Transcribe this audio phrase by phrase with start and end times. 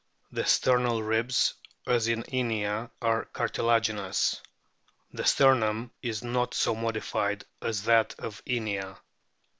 [0.31, 1.53] The sternal ribs,
[1.85, 4.41] as in Inia, are cartilaginous.
[5.13, 8.97] The sternum is not so modified as is that of Inia.